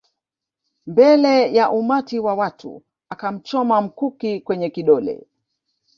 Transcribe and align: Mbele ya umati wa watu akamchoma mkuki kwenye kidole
Mbele 0.87 1.53
ya 1.53 1.71
umati 1.71 2.19
wa 2.19 2.35
watu 2.35 2.83
akamchoma 3.09 3.81
mkuki 3.81 4.41
kwenye 4.41 4.69
kidole 4.69 5.27